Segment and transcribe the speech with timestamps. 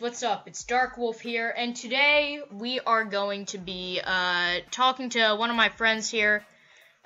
[0.00, 0.46] what's up?
[0.46, 5.50] It's Dark Wolf here, and today we are going to be uh, talking to one
[5.50, 6.44] of my friends here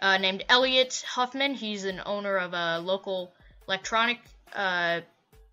[0.00, 1.54] uh, named Elliot Huffman.
[1.54, 3.32] He's an owner of a local
[3.66, 4.18] electronic,
[4.54, 5.00] uh,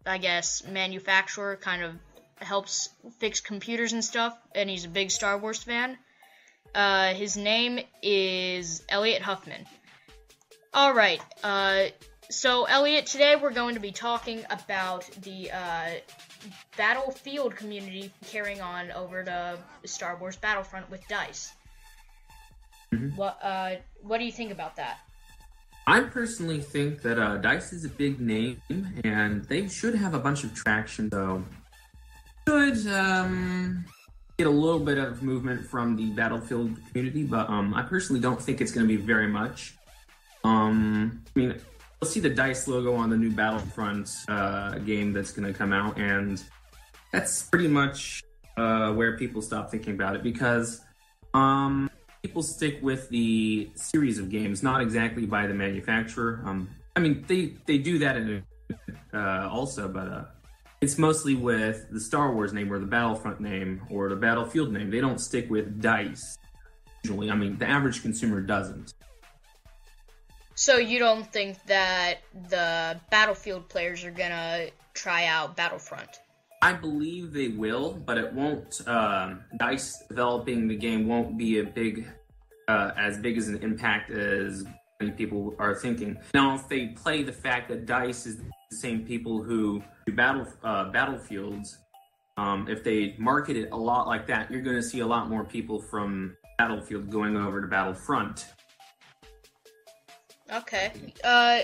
[0.05, 1.95] I guess, manufacturer, kind of
[2.37, 5.97] helps fix computers and stuff, and he's a big Star Wars fan.
[6.75, 9.65] Uh, his name is Elliot Huffman.
[10.75, 11.85] Alright, uh,
[12.29, 15.89] so Elliot, today we're going to be talking about the uh,
[16.77, 21.53] Battlefield community carrying on over to Star Wars Battlefront with Dice.
[22.93, 23.15] Mhm.
[23.15, 24.99] What uh, what do you think about that?
[25.87, 28.61] I personally think that uh, Dice is a big name,
[29.03, 31.43] and they should have a bunch of traction, though.
[32.47, 33.85] Should um,
[34.37, 38.39] get a little bit of movement from the Battlefield community, but um, I personally don't
[38.39, 39.75] think it's going to be very much.
[40.43, 41.61] Um, I mean,
[42.01, 45.73] you'll see the Dice logo on the new Battlefront uh, game that's going to come
[45.73, 46.41] out, and
[47.11, 48.23] that's pretty much
[48.57, 50.81] uh, where people stop thinking about it because
[51.33, 51.89] um,
[52.21, 56.41] people stick with the series of games, not exactly by the manufacturer.
[56.45, 58.43] Um, I mean, they they do that in
[59.13, 60.25] uh, also, but uh,
[60.81, 64.89] it's mostly with the Star Wars name or the Battlefront name or the Battlefield name.
[64.89, 66.37] They don't stick with Dice.
[67.03, 68.93] Usually, I mean, the average consumer doesn't.
[70.59, 72.15] So you don't think that
[72.49, 76.19] the Battlefield players are gonna try out Battlefront?
[76.61, 78.85] I believe they will, but it won't.
[78.85, 82.05] Um, Dice developing the game won't be a big,
[82.67, 84.65] uh, as big as an impact as
[84.99, 86.17] many people are thinking.
[86.33, 88.35] Now, if they play the fact that Dice is
[88.69, 91.77] the same people who do battle uh, battlefields,
[92.35, 95.29] um, if they market it a lot like that, you're going to see a lot
[95.29, 98.45] more people from Battlefield going over to Battlefront.
[100.51, 100.91] Okay.
[101.23, 101.61] Uh,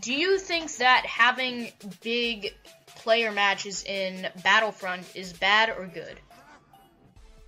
[0.00, 2.54] do you think that having big
[2.96, 6.18] player matches in Battlefront is bad or good?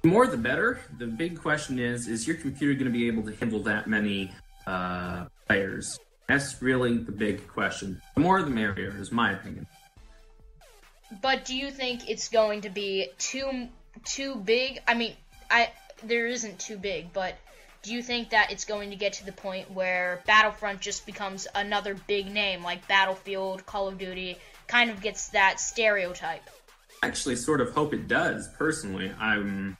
[0.02, 0.80] The more the better.
[0.98, 4.32] The big question is: Is your computer going to be able to handle that many
[4.66, 5.98] uh, players?
[6.28, 8.00] That's really the big question.
[8.14, 9.66] The more the merrier, is my opinion.
[11.22, 13.68] But do you think it's going to be too
[14.04, 14.80] too big?
[14.86, 15.14] I mean,
[15.50, 15.70] I
[16.02, 17.36] there isn't too big, but
[17.82, 21.46] do you think that it's going to get to the point where Battlefront just becomes
[21.54, 26.48] another big name like Battlefield, Call of Duty, kind of gets that stereotype?
[27.02, 28.48] I actually sort of hope it does.
[28.58, 29.76] Personally, I'm.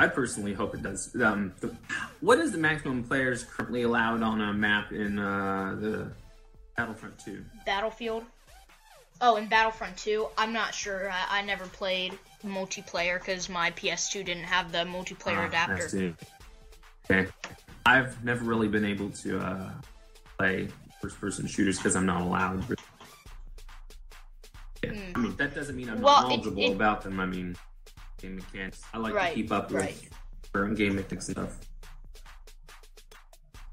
[0.00, 1.14] I personally hope it does.
[1.20, 1.74] Um, the,
[2.20, 6.10] what is the maximum players currently allowed on a map in uh, the
[6.76, 7.44] Battlefront 2?
[7.66, 8.24] Battlefield.
[9.20, 11.10] Oh, in Battlefront 2, I'm not sure.
[11.10, 16.14] I, I never played multiplayer because my PS2 didn't have the multiplayer Ah, adapter.
[17.10, 17.30] Okay.
[17.86, 19.70] I've never really been able to uh,
[20.38, 20.68] play
[21.00, 22.64] first-person shooters because I'm not allowed.
[24.84, 24.92] Yeah.
[25.14, 26.00] I mean, that doesn't mean I'm.
[26.00, 27.18] Well, not it- knowledgeable it- about them.
[27.18, 27.56] I mean,
[28.20, 28.82] game mechanics.
[28.92, 29.94] I like Right, to keep up right.
[30.00, 30.10] with
[30.52, 31.58] current game mechanics and stuff.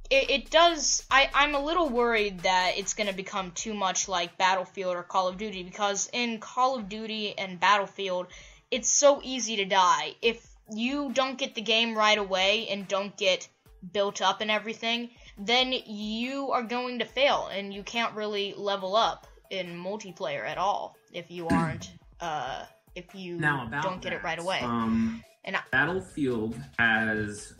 [0.09, 1.03] It, it does.
[1.09, 5.03] I, I'm a little worried that it's going to become too much like Battlefield or
[5.03, 8.28] Call of Duty because in Call of Duty and Battlefield,
[8.72, 10.16] it's so easy to die.
[10.22, 13.48] If you don't get the game right away and don't get
[13.94, 18.96] built up and everything, then you are going to fail and you can't really level
[18.96, 22.64] up in multiplayer at all if you aren't uh
[22.96, 24.59] if you don't get it right away.
[24.62, 27.53] Um, And I- Battlefield has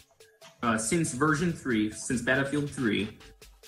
[0.64, 3.18] uh, since version three, since Battlefield three,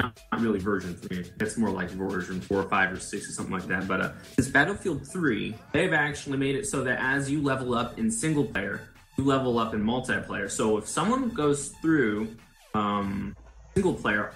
[0.01, 1.29] not really version three.
[1.41, 3.85] It's more like version four, or five, or six, or something like that.
[3.87, 7.99] But uh, since Battlefield three, they've actually made it so that as you level up
[7.99, 8.81] in single player,
[9.17, 10.49] level up in multiplayer.
[10.49, 12.35] So if someone goes through
[12.73, 13.35] um,
[13.73, 14.33] single player,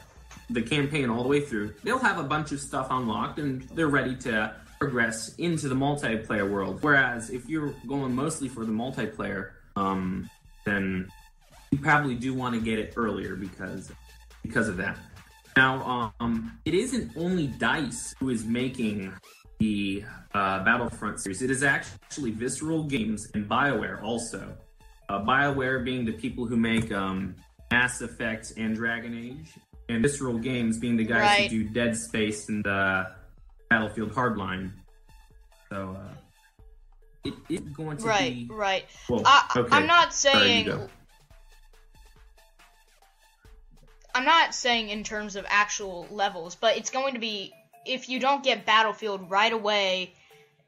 [0.50, 3.88] the campaign all the way through, they'll have a bunch of stuff unlocked and they're
[3.88, 6.80] ready to progress into the multiplayer world.
[6.82, 10.30] Whereas if you're going mostly for the multiplayer, um,
[10.66, 11.10] then
[11.72, 13.92] you probably do want to get it earlier because
[14.42, 14.98] because of that.
[15.56, 19.14] Now, um, it isn't only Dice who is making
[19.60, 20.04] the
[20.34, 21.42] uh, Battlefront series.
[21.42, 24.58] It is actually Visceral Games and BioWare also.
[25.12, 27.36] Uh, BioWare being the people who make um,
[27.70, 29.52] Mass Effect and Dragon Age,
[29.90, 31.52] and Visceral Games being the guys Right.
[31.52, 33.08] who do Dead Space and uh,
[33.70, 34.72] Battlefield Hardline.
[35.70, 36.14] So uh,
[37.26, 38.54] it is going to right, be.
[38.54, 38.86] right.
[39.10, 39.76] Well, I, okay.
[39.76, 40.72] I'm not saying.
[44.16, 47.52] I'm not saying in terms of actual levels, but it's going to be
[47.86, 50.14] if you don't get Battlefield right away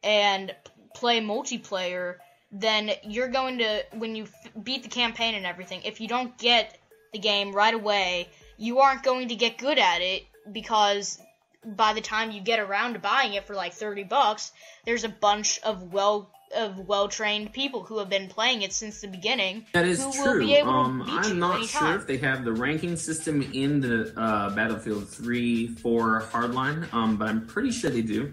[0.03, 0.53] and
[0.93, 2.15] play multiplayer,
[2.53, 5.81] then you're going to when you f- beat the campaign and everything.
[5.83, 6.77] If you don't get
[7.11, 11.19] the game right away, you aren't going to get good at it because
[11.65, 14.51] by the time you get around to buying it for like 30 bucks,
[14.85, 19.01] there's a bunch of well of well trained people who have been playing it since
[19.01, 19.65] the beginning.
[19.73, 20.33] That is who true.
[20.33, 24.13] Will be able um, I'm not sure if they have the ranking system in the
[24.17, 28.31] uh, Battlefield 3 4 Hardline, um, but I'm pretty sure they do.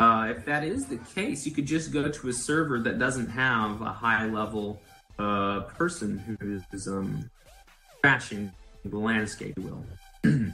[0.00, 3.28] Uh, if that is the case, you could just go to a server that doesn't
[3.28, 4.80] have a high level
[5.18, 7.30] uh, person who is um,
[8.02, 8.50] crashing
[8.84, 9.84] the landscape, will.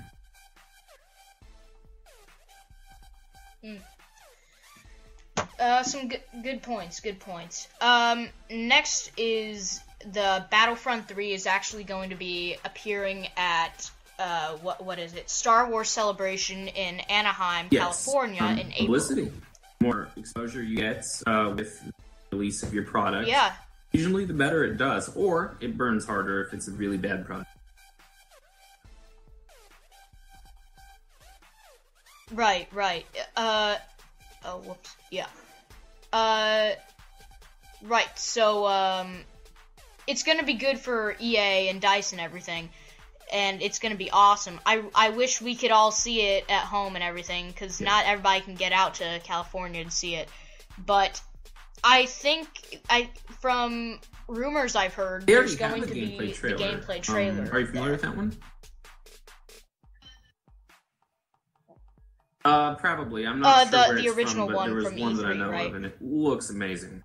[5.58, 6.08] Uh, some
[6.42, 7.00] good, points.
[7.00, 7.68] Good points.
[7.80, 9.80] Um, next is
[10.12, 13.90] the Battlefront 3 is actually going to be appearing at
[14.20, 15.30] uh, what what is it?
[15.30, 18.86] Star Wars Celebration in Anaheim, Yes, California, um, in April.
[18.86, 19.32] publicity.
[19.80, 21.92] More exposure you get uh, with the
[22.36, 23.28] release of your product.
[23.28, 23.52] Yeah,
[23.92, 27.48] Usually, the better it does, or it burns harder if it's a really bad product.
[32.32, 33.06] right, right.
[33.36, 33.76] Uh,
[34.44, 34.94] oh, whoops.
[35.10, 35.26] Yeah.
[36.12, 36.70] Uh,
[37.82, 38.18] right.
[38.18, 39.18] So, um,
[40.06, 42.70] it's gonna be good for EA and Dice and everything,
[43.32, 44.58] and it's gonna be awesome.
[44.64, 47.88] I I wish we could all see it at home and everything, because Yeah.
[47.88, 50.28] not everybody can get out to California to see it.
[50.78, 51.20] But
[51.84, 52.48] I think
[52.88, 53.10] I
[53.40, 56.56] from rumors I've heard, there's going the to be gameplay trailer.
[56.56, 57.50] the gameplay Um, trailer.
[57.52, 57.92] are you familiar there.
[57.92, 58.36] with that one?
[62.48, 63.26] Uh, probably.
[63.26, 65.16] I'm not Uh, sure the- the it's original from, but one there was from one
[65.16, 65.66] that I E3, know right?
[65.66, 67.02] of, and it looks amazing.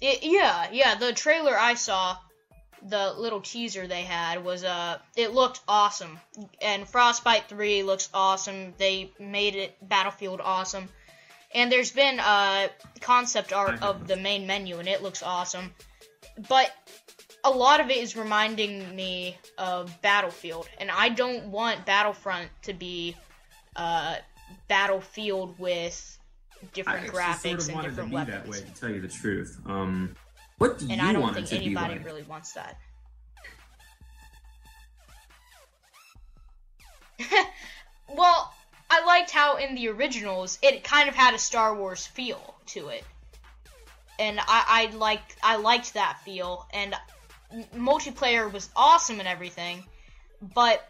[0.00, 0.94] It, yeah, yeah.
[0.94, 2.16] The trailer I saw,
[2.82, 6.18] the little teaser they had was uh, it looked awesome.
[6.62, 8.72] And Frostbite Three looks awesome.
[8.78, 10.88] They made it Battlefield awesome.
[11.54, 12.68] And there's been uh
[13.00, 15.74] concept art of the main menu, and it looks awesome.
[16.48, 16.72] But
[17.44, 22.72] a lot of it is reminding me of Battlefield, and I don't want Battlefront to
[22.74, 23.16] be
[23.76, 24.16] uh
[24.68, 26.18] Battlefield with
[26.72, 28.34] different graphics sort of and different be weapons.
[28.34, 29.58] that way, to tell you the truth.
[29.66, 30.16] Um,
[30.58, 32.04] what do And you I don't want it think to anybody like?
[32.04, 32.78] really wants that.
[38.08, 38.52] well,
[38.90, 42.88] I liked how in the originals it kind of had a Star Wars feel to
[42.88, 43.04] it,
[44.18, 46.66] and I, I liked I liked that feel.
[46.72, 46.94] And
[47.74, 49.84] multiplayer was awesome and everything,
[50.54, 50.88] but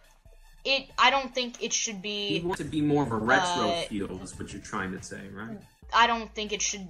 [0.64, 2.42] it I don't think it should You be.
[2.44, 5.28] want to be more of a retro Uh, feel, is what you're trying to say,
[5.32, 5.58] right?
[5.94, 6.86] I don't think it should.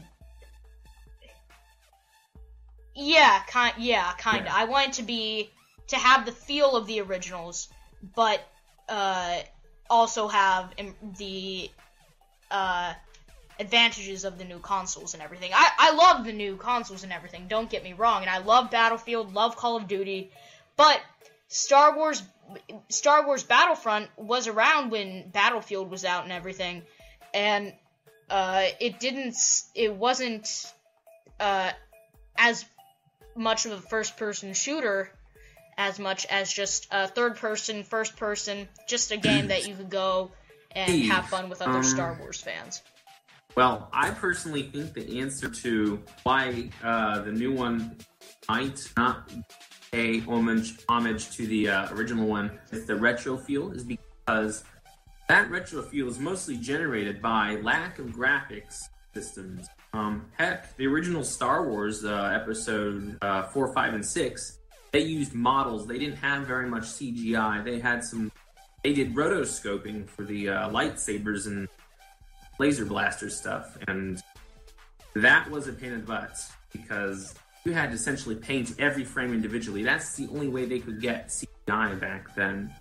[2.95, 3.75] Yeah, kind.
[3.79, 4.47] Yeah, kind of.
[4.47, 4.57] Yeah.
[4.57, 5.51] I want it to be
[5.89, 7.69] to have the feel of the originals,
[8.15, 8.41] but
[8.89, 9.39] uh,
[9.89, 10.75] also have
[11.19, 11.71] the
[12.51, 12.95] uh,
[13.61, 15.53] advantages of the new consoles and everything.
[15.55, 17.47] I I love the new consoles and everything.
[17.47, 20.33] Don't get me wrong, and I love Battlefield, love Call of Duty,
[20.77, 21.01] but
[21.49, 22.23] Star Wars
[22.89, 26.83] Star Wars Battlefront was around when Battlefield was out and everything,
[27.35, 27.73] and
[28.31, 29.37] uh, it didn't.
[29.75, 30.73] It wasn't
[31.39, 31.71] uh,
[32.37, 32.65] as
[33.37, 35.13] much of a first-person shooter
[35.79, 40.31] as much as just a third-person, first-person, just a game that you could go
[40.73, 42.83] and have fun with other um, Star Wars fans.
[43.57, 47.97] Well, I personally think the answer to why uh, the new one
[48.49, 49.31] might not
[49.91, 54.65] pay homage, homage to the uh, original one with the retro feel is because
[55.29, 59.69] that retro feel is mostly generated by lack of graphics systems.
[59.93, 64.59] Um, heck, the original Star Wars uh, episode uh, 4, 5, and 6,
[64.93, 65.87] they used models.
[65.87, 67.65] They didn't have very much CGI.
[67.65, 68.31] They had some.
[68.83, 71.69] They did rotoscoping for the uh, lightsabers and
[72.61, 74.23] laser blaster stuff, and
[75.15, 76.39] that was a pain in the butt
[76.73, 79.83] because you had to essentially paint every frame individually.
[79.83, 82.73] That's the only way they could get CGI back then.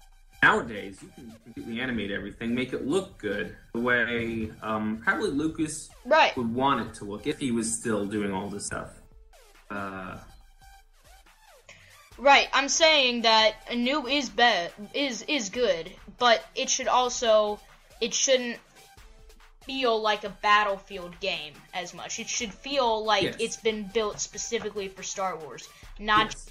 [0.43, 5.89] Nowadays, you can completely animate everything, make it look good the way um, probably Lucas
[6.05, 6.35] Right.
[6.37, 8.91] would want it to look if he was still doing all this stuff.
[9.71, 10.17] Uh,
[12.17, 17.61] Right, I'm saying that a new is be- is is good, but it should also
[18.01, 18.59] it shouldn't
[19.69, 22.17] feel like a battlefield game as much.
[22.19, 23.35] It should feel like Yes.
[23.39, 26.49] it's been built specifically for Star Wars, not yes.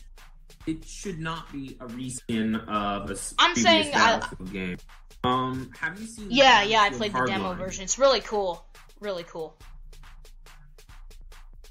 [0.68, 4.76] It should not be a reskin of a I'm saying, uh, Battlefield game.
[5.24, 6.28] Um, have you seen?
[6.30, 7.58] Yeah, yeah, I played the demo Hardline?
[7.58, 7.82] version.
[7.84, 8.64] It's really cool.
[9.00, 9.56] Really cool.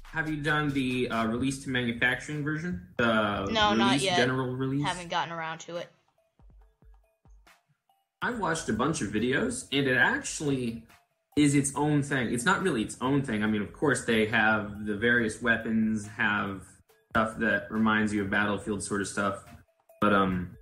[0.02, 2.88] Have you done the uh, release to manufacturing version?
[2.98, 4.16] The No, not yet.
[4.18, 4.84] General release.
[4.84, 5.88] Haven't gotten around to it.
[8.20, 10.82] I've watched a bunch of videos, and it actually
[11.38, 12.32] is its own thing.
[12.32, 13.42] It's not really its own thing.
[13.44, 16.62] I mean, of course, they have the various weapons, have
[17.10, 19.44] stuff that reminds you of Battlefield sort of stuff,
[20.00, 20.56] but um,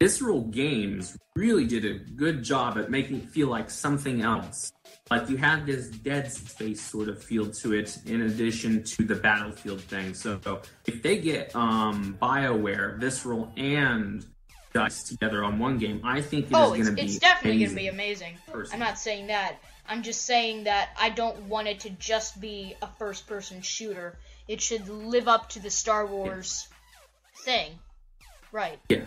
[0.00, 4.72] Visceral Games really did a good job at making it feel like something else.
[5.10, 9.14] Like you have this dead space sort of feel to it, in addition to the
[9.14, 10.14] battlefield thing.
[10.14, 10.38] So
[10.86, 14.24] if they get um, Bioware, Visceral, and
[14.72, 17.02] Dice together on one game, I think it oh, is going to be.
[17.02, 18.34] It's definitely going to be amazing.
[18.46, 18.72] Personally.
[18.72, 19.56] I'm not saying that.
[19.88, 24.18] I'm just saying that I don't want it to just be a first-person shooter.
[24.46, 27.44] It should live up to the Star Wars yeah.
[27.44, 27.72] thing.
[28.52, 28.78] Right.
[28.88, 29.04] Yeah.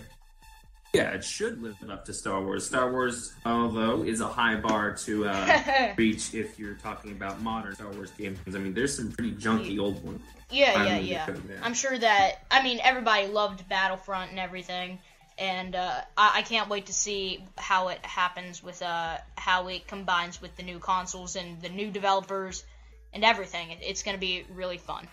[0.94, 2.65] Yeah, it should live up to Star Wars.
[2.65, 7.75] Star Wars, although, is a high bar to uh, reach if you're talking about modern
[7.75, 8.39] Star Wars games.
[8.48, 10.22] I mean, there's some pretty junky old ones.
[10.50, 11.38] Yeah, yeah, yeah.
[11.63, 12.44] I'm sure that.
[12.51, 15.00] I mean, everybody loved Battlefront and everything,
[15.42, 19.88] and uh, I, I, can't wait to see how it happens with uh, how it
[19.88, 22.64] combines with the new consoles and the new developers
[23.12, 23.76] and everything.
[23.82, 25.08] It's going to be really fun.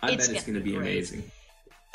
[0.00, 0.88] I it's bet it's going to be great.
[0.88, 1.30] amazing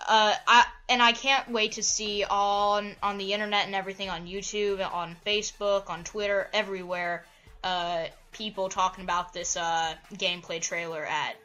[0.06, 4.28] uh, I and I can't wait to see on on the internet and everything on
[4.28, 7.26] YouTube, on Facebook, on Twitter, everywhere,
[7.64, 11.36] uh, people talking about this uh, gameplay trailer at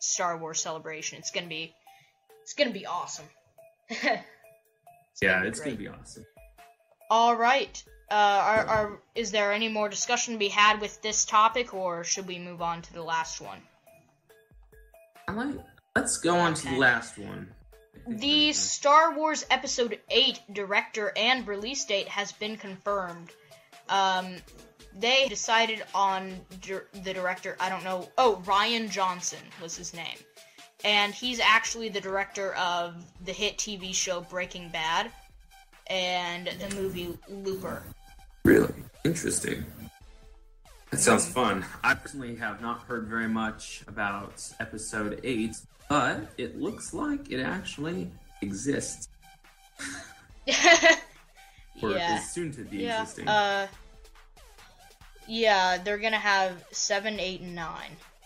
[0.00, 1.18] Star Wars Celebration.
[1.18, 1.74] It's gonna be,
[2.42, 3.26] it's gonna be awesome.
[5.14, 6.26] it's yeah, gonna it's gonna be awesome.
[7.08, 7.82] All right.
[8.10, 12.02] Uh, are, are is there any more discussion to be had with this topic, or
[12.02, 13.60] should we move on to the last one?
[15.28, 15.54] Like.
[15.94, 17.48] Let's go on to the last one.
[18.08, 23.30] The Star Wars Episode 8 director and release date has been confirmed.
[23.88, 24.36] Um,
[24.98, 30.18] they decided on dir- the director, I don't know, oh, Rian Johnson was his name.
[30.84, 35.10] And he's actually the director of the hit TV show Breaking Bad
[35.86, 37.82] and the movie Looper.
[38.44, 38.74] Really?
[39.04, 39.64] Interesting.
[40.90, 41.64] That sounds fun.
[41.82, 45.56] I personally have not heard very much about episode 8,
[45.88, 48.10] but it looks like it actually
[48.42, 49.08] exists.
[51.82, 52.18] or yeah.
[52.18, 53.02] is soon to be yeah.
[53.02, 53.26] existing.
[53.26, 53.66] Uh,
[55.26, 57.74] yeah, they're gonna have 7, 8, and 9.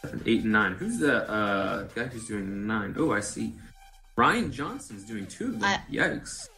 [0.03, 0.73] 7, 8, and 9.
[0.75, 2.95] Who's the uh, guy who's doing 9?
[2.99, 3.55] Oh, I see.
[4.17, 5.65] Rian Johnson's doing two of them.
[5.65, 6.49] I, Yikes.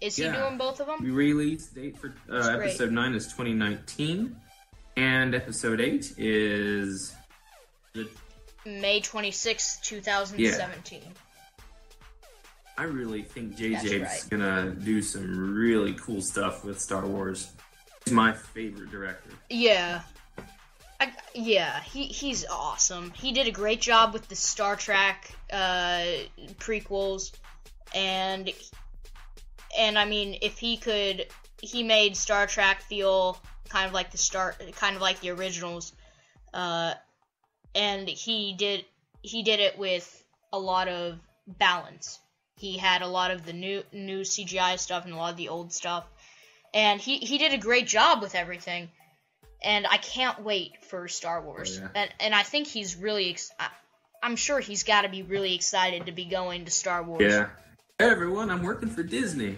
[0.00, 0.40] Is he yeah.
[0.40, 1.14] doing both of them?
[1.14, 4.36] Release date for uh, episode 9 is 2019.
[4.96, 7.14] And episode 8 is
[7.92, 8.08] the
[8.64, 11.00] May 26, 2017.
[11.00, 11.08] Yeah.
[12.78, 14.24] I really think JJ's right.
[14.30, 17.52] gonna do some really cool stuff with Star Wars.
[18.04, 19.30] He's my favorite director.
[19.50, 20.00] Yeah.
[21.00, 23.12] I, yeah, he he's awesome.
[23.12, 26.04] He did a great job with the Star Trek uh,
[26.58, 27.32] prequels,
[27.94, 28.52] and
[29.78, 31.26] and I mean, if he could,
[31.62, 33.38] he made Star Trek feel
[33.70, 35.94] kind of like the start, kind of like the originals,
[36.52, 36.92] uh,
[37.74, 38.84] and he did
[39.22, 42.18] he did it with a lot of balance.
[42.58, 45.48] He had a lot of the new new CGI stuff and a lot of the
[45.48, 46.04] old stuff,
[46.74, 48.90] and he he did a great job with everything.
[49.62, 52.02] And I can't wait for Star Wars, oh, yeah.
[52.02, 53.30] and and I think he's really.
[53.30, 53.68] Ex- I,
[54.22, 57.22] I'm sure he's got to be really excited to be going to Star Wars.
[57.22, 57.48] Yeah.
[57.98, 59.56] Hey everyone, I'm working for Disney.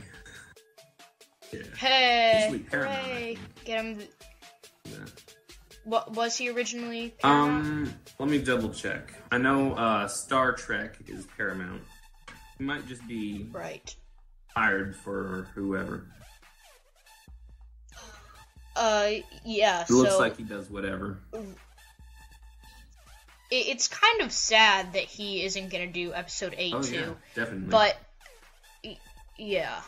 [1.53, 1.61] Yeah.
[1.77, 3.99] Hey, hey, get him.
[4.85, 4.97] Yeah.
[5.85, 7.15] What was he originally?
[7.21, 7.67] Paramount?
[7.67, 9.13] Um, let me double check.
[9.31, 11.83] I know uh, Star Trek is Paramount.
[12.59, 13.95] He might just be right
[14.55, 16.07] hired for whoever.
[18.83, 19.83] Uh, yeah.
[19.83, 21.19] It so, looks like he does whatever.
[23.51, 26.95] it's kind of sad that he isn't gonna do episode eight oh, too.
[26.95, 27.69] Yeah, definitely.
[27.69, 27.97] But
[29.39, 29.81] yeah.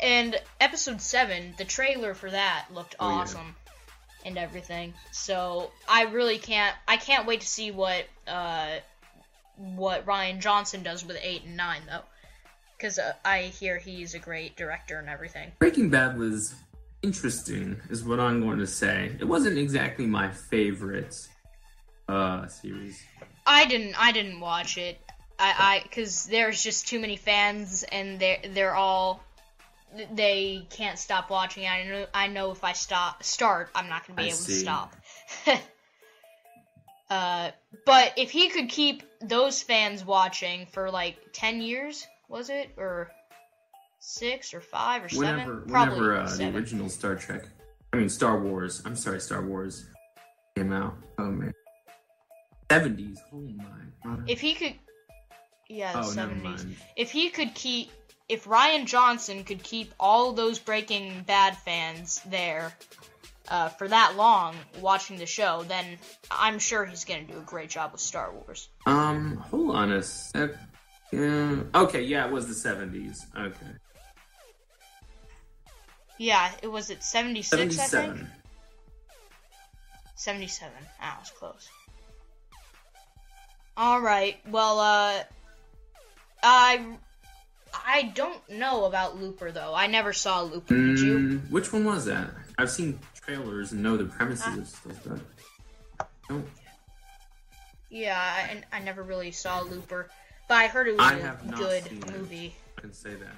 [0.00, 3.40] And episode seven, the trailer for that looked oh, awesome.
[3.40, 3.52] Yeah
[4.24, 4.94] and everything.
[5.10, 8.76] So I really can't I can't wait to see what uh
[9.56, 12.02] what Rian Johnson does with 8 and 9 though.
[12.78, 15.52] Cuz uh, I hear he's a great director and everything.
[15.58, 16.54] Breaking Bad was
[17.02, 19.16] interesting is what I'm going to say.
[19.18, 21.28] It wasn't exactly my favorite
[22.08, 23.00] uh series.
[23.46, 25.00] I didn't I didn't watch it.
[25.38, 29.22] I I cuz there's just too many fans and they are they're all
[30.12, 31.66] they can't stop watching.
[31.66, 34.54] I know I know if I stop start, I'm not gonna be I able see.
[34.54, 34.96] to stop.
[37.10, 37.50] uh,
[37.84, 43.10] but if he could keep those fans watching for like ten years, was it or
[44.02, 45.68] six or five or whenever, seven?
[45.68, 46.52] Probably whenever uh, seven.
[46.52, 47.44] the original Star Trek,
[47.92, 48.82] I mean Star Wars.
[48.84, 49.86] I'm sorry, Star Wars
[50.56, 50.94] came out.
[51.18, 51.54] Oh man,
[52.70, 53.18] seventies.
[53.32, 53.48] Oh
[54.04, 54.16] my.
[54.26, 54.74] If he could,
[55.68, 56.66] yeah, the seventies.
[56.68, 57.90] Oh, if he could keep
[58.28, 62.72] if Rian Johnson could keep all those Breaking Bad fans there
[63.48, 65.98] uh, for that long watching the show, then
[66.30, 68.68] I'm sure he's gonna do a great job with Star Wars.
[68.86, 70.50] Um, hold on a sec.
[71.12, 71.56] Yeah.
[71.74, 72.02] Okay.
[72.02, 73.24] Yeah, it was the seventies.
[73.38, 73.66] Okay.
[76.22, 77.72] Yeah, it was at 76, I think.
[77.72, 78.30] Seventy-seven.
[80.14, 80.72] 77.
[81.00, 81.68] Ah, I was close.
[83.76, 85.24] Alright, well, uh,
[86.44, 86.86] I,
[87.74, 89.74] I don't know about Looper, though.
[89.74, 91.18] I never saw Looper, did you?
[91.18, 92.30] Mm, which one was that?
[92.56, 94.58] I've seen trailers and know the premises Ah.
[94.60, 95.20] of stuff,
[95.98, 96.46] but don't.
[97.90, 100.08] Yeah, I, I never really saw Looper,
[100.48, 102.12] but I heard it was I a have not good seen it.
[102.16, 102.54] movie.
[102.78, 103.34] I can say that.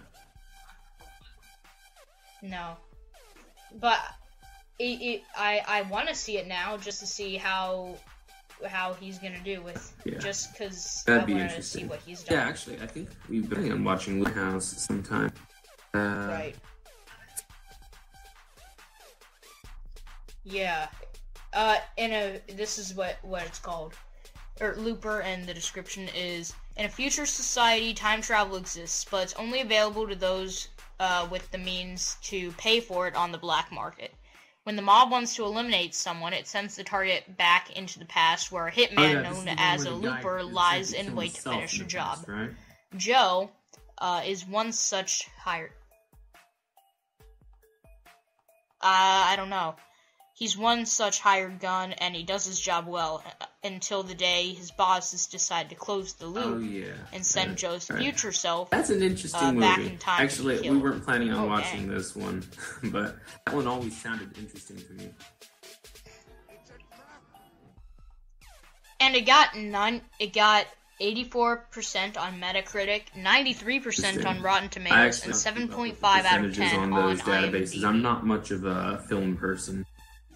[2.45, 2.77] No.
[3.81, 3.99] But
[4.79, 7.97] it, it I I want to see it now just to see how
[8.69, 10.19] how he's gonna do with Yeah.
[10.19, 11.89] just because I That'd be want to see interesting.
[11.89, 12.37] what he's done.
[12.39, 15.33] Yeah, actually, I think we've been on watching Wood House sometime.
[15.95, 15.99] Uh,
[16.29, 16.55] Right.
[20.45, 20.89] Yeah.
[21.55, 23.95] Uh, in a this is what what it's called,
[24.61, 29.35] or Looper, and the description is in a future society, time travel exists, but it's
[29.35, 30.69] only available to those
[31.01, 34.15] uh, with the means to pay for it on the black market.
[34.65, 38.51] When the mob wants to eliminate someone, it sends the target back into the past,
[38.51, 41.35] where a Oh, hitman yeah, known as a where the guy looper lies in wait
[41.35, 42.17] to finish in the job.
[42.17, 42.51] past, right?
[42.97, 43.51] Joe
[43.99, 45.73] uh, is one such hired.
[48.81, 49.75] Uh, I don't know.
[50.37, 54.53] He's one such hired gun, and he does his job well uh, until the day
[54.53, 56.93] his bosses decide to close the Oh loop yeah.
[57.13, 58.01] and send Right, Joe's right.
[58.03, 58.69] future self.
[58.71, 59.61] That's an interesting uh, movie.
[59.61, 61.89] back in time Actually, we weren't planning on Oh, watching dang.
[61.89, 62.43] this one,
[62.83, 65.11] but that one always sounded interesting to me.
[69.01, 70.01] And it got nine.
[70.19, 70.67] It got
[71.01, 76.79] 84% on Metacritic, 93% on Rotten Tomatoes, and 7.5 up with the out of 10
[76.81, 77.75] on on those databases.
[77.81, 77.85] IMDb.
[77.85, 79.85] I'm not much of a film person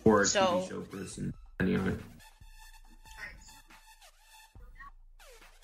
[0.09, 1.35] or a So- TV show person.
[1.61, 1.94] Anyway,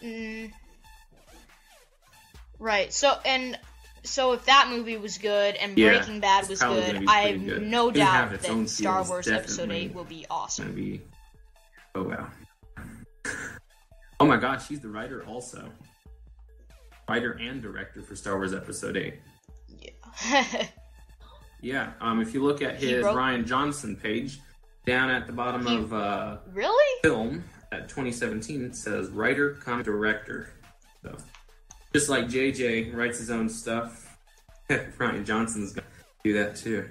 [0.02, 0.52] Mm.
[2.58, 2.92] Right.
[2.92, 3.58] So and
[4.02, 7.62] so if that movie was good and Yeah, Breaking Bad was good, I have good.
[7.62, 9.70] no have doubt that Star Wars Episode.
[9.70, 10.74] Eight will be awesome.
[10.74, 11.00] be.
[11.94, 12.30] Oh wow.
[14.20, 15.70] Oh my gosh, he's the writer also.
[17.08, 19.20] Writer and director for Star Wars Episode Eight.
[19.78, 20.66] Yeah.
[21.64, 24.38] Yeah, um, if you look at his wrote- Rian Johnson page,
[24.84, 27.00] down at the bottom He- of uh, really?
[27.02, 30.50] film at 2017, it says writer, come director.
[31.02, 31.16] So,
[31.94, 34.14] just like JJ writes his own stuff,
[34.68, 35.86] Rian Johnson's gonna
[36.22, 36.86] do that too.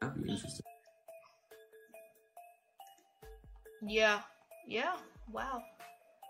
[0.00, 0.66] That'd be interesting.
[3.86, 4.22] Yeah.
[4.66, 4.96] Yeah.
[5.30, 5.62] Wow.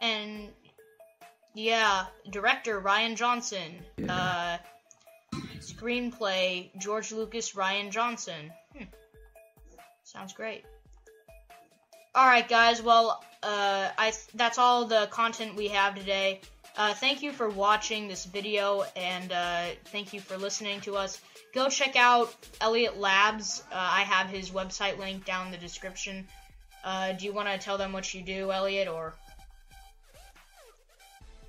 [0.03, 0.51] And
[1.55, 3.83] yeah, director Rian Johnson.
[3.97, 4.13] Yeah.
[4.15, 4.59] Uh
[5.79, 8.53] screenplay George Lucas Rian Johnson.
[8.77, 8.85] Hmm.
[10.05, 10.65] Sounds great.
[12.15, 12.83] All right, guys.
[12.83, 16.41] Well, uh, I that's all the content we have today.
[16.77, 21.21] Uh, thank you for watching this video, and uh, thank you for listening to us.
[21.53, 23.63] Go check out Elliot Labs.
[23.73, 26.27] Uh, I have his website link down in the description.
[26.85, 29.15] Uh, do you want to tell them what you do, Elliot, or?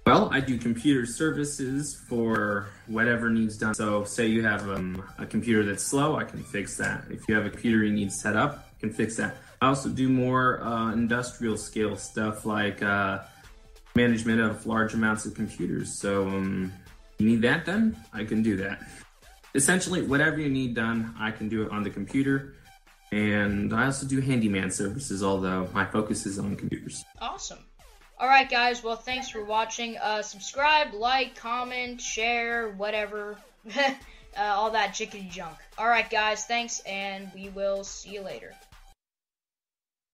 [0.09, 3.75] Well, I do computer services for whatever needs done.
[3.75, 7.03] So, say you have um, a computer that's slow, I can fix that.
[7.11, 9.37] If you have a computer you need set up, I can fix that.
[9.61, 13.19] I also do more uh, industrial scale stuff like uh,
[13.93, 15.99] management of large amounts of computers.
[15.99, 16.73] So, um,
[17.19, 17.95] you need that done?
[18.11, 18.81] I can do that.
[19.53, 22.55] Essentially, whatever you need done, I can do it on the computer.
[23.11, 27.05] And I also do handyman services, although my focus is on computers.
[27.21, 27.59] Awesome.
[28.19, 28.83] All right, guys.
[28.83, 29.97] Well, thanks for watching.
[29.97, 33.37] Uh, subscribe, like, comment, share, whatever,
[33.77, 33.93] uh,
[34.37, 35.55] all that jickety junk.
[35.77, 36.43] All right, guys.
[36.45, 38.53] Thanks, and we will see you later.